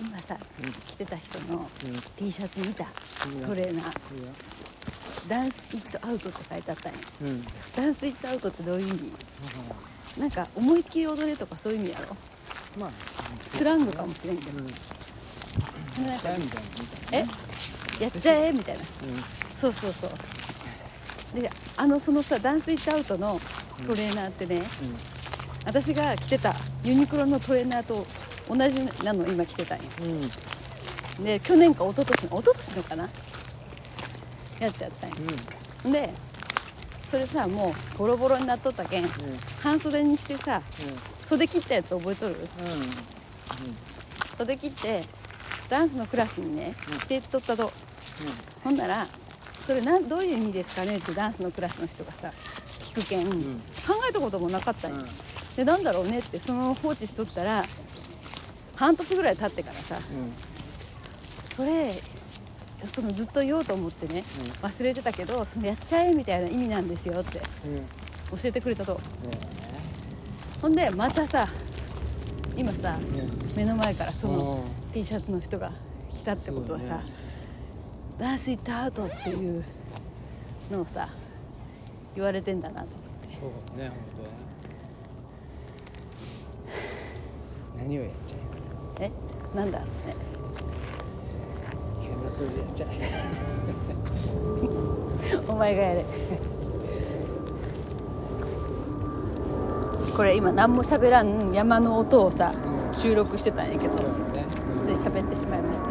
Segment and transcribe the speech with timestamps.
[0.00, 0.36] 今さ、
[0.86, 1.68] 着てた人の
[2.18, 2.84] T シャツ見た、
[3.26, 3.40] うん。
[3.40, 4.18] トレーナー。
[4.18, 4.32] いいよ
[5.28, 6.98] 「ダンス・イット・アウト」って書いてあったんや。
[7.22, 7.44] うん。
[7.76, 9.12] ダンス・イット・アウトってどういう意味？
[10.18, 12.16] なんか思いっきり踊れとかそういう意味やろ？
[12.78, 12.90] まあ。
[13.42, 14.66] スラングかもしれんけど、うん。
[16.06, 16.28] なんか
[17.12, 17.24] え
[17.98, 18.84] やっちゃえみたいな。
[19.54, 20.10] そうそうそう。
[21.40, 23.40] であのそのさダンス・イット・アウトの
[23.86, 24.62] トレーナーってね、
[25.64, 26.54] 私が着てた
[26.84, 28.06] ユニクロのトレーナーと
[28.48, 30.10] 同じなの今着てたんようん。
[30.10, 30.28] うん
[31.16, 33.08] で去年か一昨年の一昨年のかな？
[34.60, 35.16] やつやったんよ
[35.90, 36.10] で
[37.04, 39.04] それさもうボロボロになっとったけん、
[39.62, 40.60] 半袖にしてさ
[41.24, 42.36] 袖切ったやつ覚えとる？
[44.36, 45.04] 袖切って
[45.70, 47.72] ダンスのクラスにね着てっとったと、
[48.62, 49.06] ほんなら
[49.66, 53.32] それなんどういう意味ですかねってダンスのクラスの人がさ聞くけん、考
[54.06, 54.98] えたこともなかったんよ、
[55.56, 57.64] でなんだろうねってその放置しとったら
[58.76, 59.96] 半年ぐらい経ってからさ
[61.52, 61.90] それ
[62.84, 64.22] そのずっと言おうと思ってね、
[64.62, 67.40] 忘れてたけどそのやっちゃえみたいな意味なんですよって
[68.30, 69.00] 教えてくれたと。
[70.60, 71.46] ほんでまたさ
[72.56, 72.98] 今さ
[73.56, 75.72] 目の前からその T シャツの人が
[76.14, 77.14] 来たってことはさそうね
[78.18, 79.64] 「ダンス・イット・アウト」っていう
[80.70, 81.08] のをさ
[82.14, 83.34] 言われてんだなと思って。
[83.36, 83.46] そ
[83.76, 83.98] うね本
[87.76, 88.55] 当何をやっちゃ
[89.00, 89.10] え
[89.54, 89.78] なんだ？
[89.78, 90.14] ろうね
[92.02, 92.06] え？
[92.08, 93.00] 変な数字やっちゃえ
[95.48, 96.04] お前がやれ。
[100.16, 102.50] これ今何も喋らん山の音をさ
[102.92, 103.96] 収録してたんやけど
[104.82, 105.90] つい喋ってしまいました。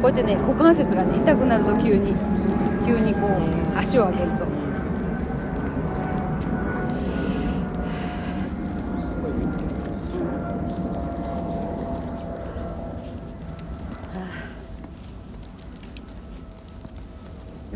[0.00, 2.14] こうやってね股関節がね痛くなると急に
[2.86, 4.46] 急にこう足を上げると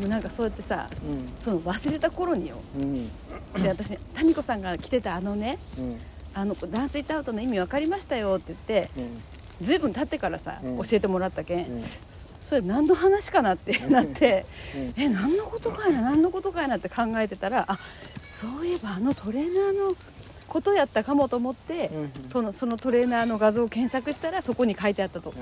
[0.00, 0.88] もなんかそうやってさ
[1.36, 2.82] その忘れた頃にようん。
[2.82, 2.86] う
[3.58, 5.98] んで私民子さんが着てたあのねうん。
[6.32, 8.90] あのダンスイットアウトの意味分かりましたよって言って
[9.60, 10.76] ずいぶん経ってからさ、うん。
[10.78, 11.84] 教えてもらったけん、うん。
[12.40, 14.46] それ何の話かなってなって、
[14.96, 15.02] うん。
[15.02, 17.78] え何のことかいな何のことかいなって考えてたらあ
[18.30, 19.94] そういえばあのトレーナーの
[20.48, 22.02] ことやったかもと思って、うん。
[22.02, 25.34] うんそのそのトレーナーの画像を検索したらそこに書いてあったと。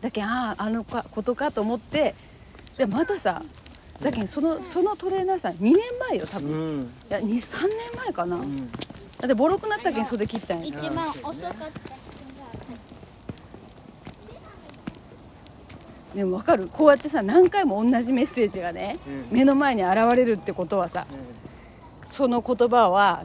[0.00, 2.16] だけんあああのかことかと思って
[2.76, 3.42] でまたさ
[4.00, 5.76] だけんそのそのトレーナーさん2年
[6.08, 6.80] 前よ多分、いうん。
[7.08, 8.56] や23年前かな、うん。
[8.56, 8.64] だ
[9.24, 10.66] ってボロくなったけん袖切ったんや。
[10.66, 11.56] 一番遅かった
[16.16, 16.68] でも分かる。
[16.68, 19.26] こうやってさ何回も同じメッセージがね、うん。
[19.30, 21.06] 目の前に現れるってことはさ
[22.04, 23.24] その言葉は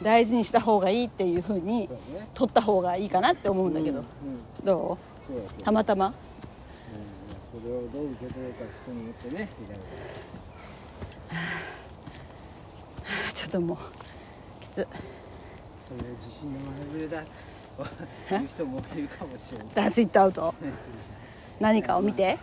[0.00, 1.88] う大事にした方がいいっていうふうに
[2.34, 4.06] 取った方がいいかなって思うんだけど、うん。
[4.64, 5.60] どそうやけど。
[5.60, 6.14] うたまたま？
[7.52, 9.82] それをどう受け取るか人によってねいろいろ
[13.34, 13.78] ちょっともう
[14.62, 14.74] きつ。
[15.86, 17.22] そういう自信のままれだ
[18.28, 19.66] という人もいるかもしれない。
[19.74, 20.54] ダンスイットアウト。
[21.60, 22.38] 何かを見て。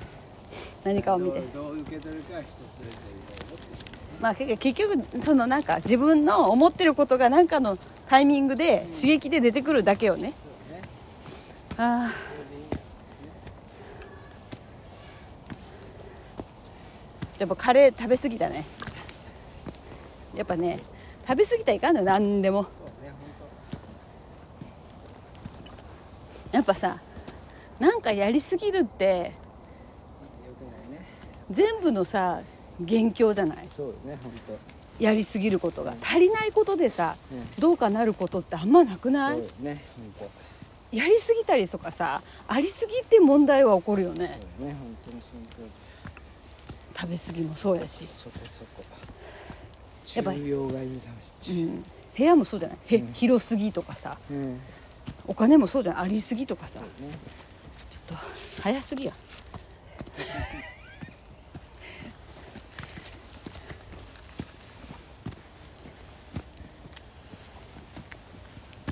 [0.84, 1.40] 何かを見て。
[1.40, 7.78] どう受け取るかは人それぞれまあ結局そのなんか自分の思ってることが何かの
[8.08, 10.34] タイミングで刺激で出てくるだけよね。
[11.78, 12.29] ああじゃあ
[17.46, 18.66] もうカレー食べ過ぎたね。
[20.36, 20.80] やっぱね
[21.28, 22.66] 食べ過ぎたらいかんのよ何でも。
[26.52, 27.00] やっぱさ
[27.80, 29.34] なんかやりすぎるって
[31.52, 32.42] 全部のさ
[32.80, 33.68] 元凶じゃない？
[33.70, 34.32] そうね本
[35.00, 35.94] やりすぎることが。
[36.02, 37.16] 足りないことでさ、
[37.58, 39.40] うどうかなることってあんまなく当ない？
[39.62, 39.82] ね
[40.20, 40.30] 本
[40.92, 44.28] やりすぎたりとかさありすぎって問題は起こるよね。
[44.28, 45.70] 当そうね本当にその通り
[47.02, 48.68] 食べ過ぎもそうやし、そこそこ
[50.16, 51.84] やっぱうん、
[52.18, 52.78] 部屋もそうじゃない？
[52.96, 54.18] へ、広すぎとかさ。
[54.30, 54.42] うん。
[54.42, 54.60] ね
[55.28, 56.80] お金もそうじゃないありすぎとかさ。
[56.80, 56.88] ちょっ
[58.08, 58.16] と
[58.62, 59.14] 早すぎや。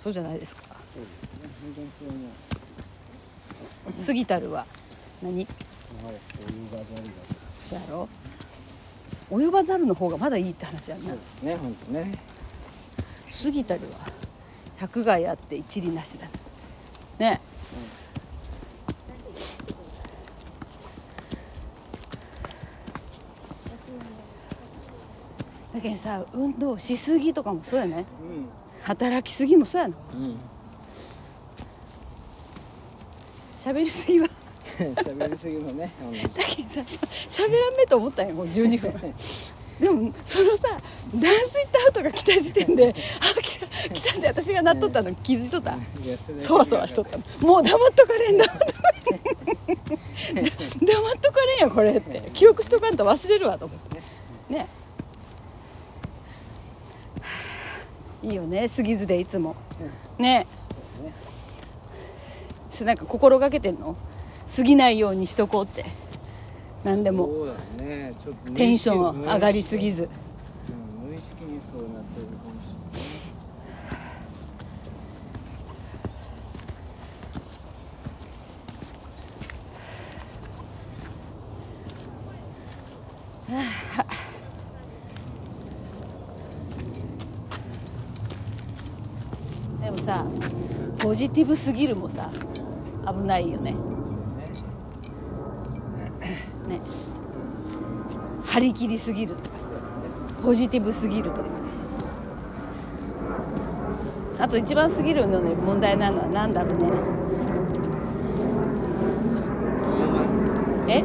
[0.02, 0.64] そうじゃないですか。
[4.06, 4.66] 過ぎたるは
[5.22, 5.46] 何？
[7.76, 8.08] はいお湯がざりだ
[9.18, 9.48] そうやろ。
[9.50, 11.14] 及ばざるの方がまだいいって話やんな。
[11.14, 12.12] ね本当ね。
[13.44, 14.12] 過ぎたるは
[14.78, 16.28] 百害あって一理なしだ。
[17.20, 17.42] ね。
[25.74, 27.98] だだけどさ運動しすぎとかもそうやね。
[27.98, 28.06] うん。
[28.82, 30.38] 働きすぎもそうやのうん。
[33.58, 34.28] 喋りすぎは
[34.96, 35.92] 喋りすぎもね
[36.36, 39.14] だけどさしゃ喋らんめと思ったんよもう12分。
[39.80, 40.64] でもそのさ
[41.16, 42.90] ダンス行った後が来た時点で
[43.22, 45.78] あ来た来たって私がなっとったの気づいとった。
[46.38, 47.18] そわそわしとった。
[47.18, 48.46] のもう黙っとかれんだ。
[48.46, 48.62] 黙っ
[51.22, 52.22] とかれんやこれって。
[52.34, 54.02] 記憶しとかんと忘れるわと思って。
[54.54, 54.68] ね。
[58.24, 59.56] いいよね杉津でいつも。
[60.18, 60.48] ね。
[62.70, 63.96] すなんか心がけてんの？
[64.56, 65.86] 過ぎないようにしとこうって。
[66.84, 67.28] 何でも。
[67.80, 68.14] ね。
[68.56, 70.10] テンション上がりすぎず。
[70.70, 71.10] うん。
[71.10, 72.68] 無意識にそうなってるかもし
[89.82, 90.26] でもさ
[91.00, 92.30] ポジティブすぎるもさ
[93.08, 93.78] 危ないよねね
[98.58, 99.70] 張り切りすぎるとかさ
[100.42, 101.48] ポジティブすぎるとか。
[104.40, 106.88] あと一番すぎるのね問題なのは何だろうね。
[110.88, 111.04] え？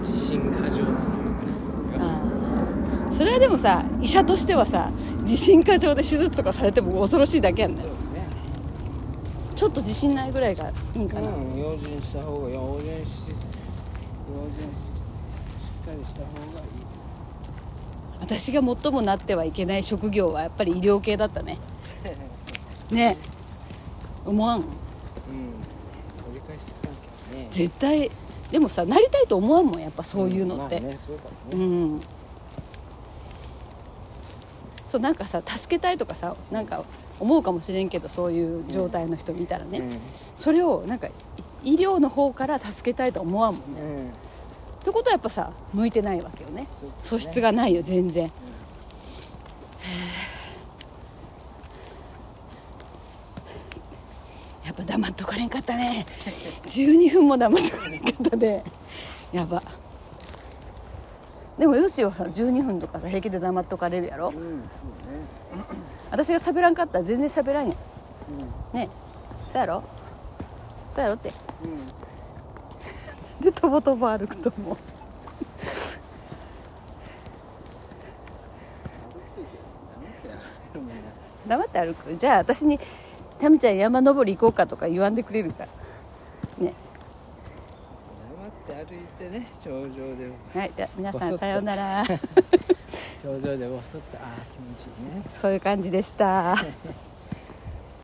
[0.00, 0.98] 自信過剰なの
[2.00, 2.20] あ
[3.08, 3.10] あ。
[3.10, 8.28] それはでもさ医者としてはさ自信過剰で手術とかされても恐ろしいだけやんねそうね。
[9.56, 14.93] ちょっと自信ないぐらいがいいんかな、うん用心した方が用心し用心しし
[15.92, 16.66] りした方がいい
[18.20, 21.58] 私が最もなってはいけない職業はやっぱり医療系だったね。
[22.90, 23.16] ね。
[24.24, 24.60] 思わん？
[24.60, 24.64] うん。
[24.64, 27.48] 折り返しけどね。
[27.50, 28.10] 絶対。
[28.50, 32.00] でもさなりたいと思わんもんやっぱそういうのって、まあねそうん。
[34.86, 36.82] そうなんかさ助けたいとかさなんか
[37.18, 39.82] 思うかもしれんけどそういう状態の人見たらね、
[40.36, 41.08] それをなんか
[41.62, 44.10] 医療の方から助けたいと思わんもんね、うんうん
[44.84, 46.62] ってことはやっぱさ向いてないわけよね。
[46.62, 46.68] ね。
[47.02, 48.30] 素質がないよ全然、
[54.66, 56.04] やっぱ黙っとかれんかったね。
[56.66, 58.62] 12分も黙っとかれんかったで
[59.32, 59.62] やば。
[61.58, 64.28] でもよしよさ12分とかさ平気で黙っとかれるやろ？
[64.28, 64.68] うんね。
[66.10, 67.76] 私が喋らんかったら全然喋らんやん。
[67.76, 68.78] うん。
[68.78, 68.90] ね。
[69.48, 69.82] そうやろ？
[70.94, 71.30] そうやろって。
[71.30, 71.34] うん
[73.44, 74.76] でとぼとぼ歩くと思う。
[81.46, 82.16] 黙って歩く。
[82.16, 82.78] じゃあ私に
[83.38, 85.68] 「タミちゃん山登り行こうか」とか言わんでくれるじゃん。
[86.64, 86.72] ね。
[88.66, 92.04] 黙って歩いてね頂上ではいじゃあ皆さんさようなら。
[93.22, 94.18] 頂上でぼそっと。
[94.18, 95.22] ああ気持ちいいね。
[95.32, 96.56] そういう感じでした